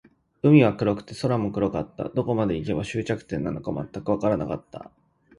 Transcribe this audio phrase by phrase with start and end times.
[0.41, 2.09] 海は黒くて、空も黒かった。
[2.09, 4.89] どこまで行けば、終着点なのか全くわからなかった。